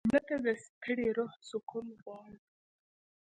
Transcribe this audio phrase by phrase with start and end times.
[0.09, 2.37] مړه ته د ستړي روح سکون غواړو